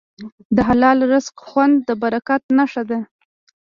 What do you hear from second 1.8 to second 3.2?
د برکت نښه ده.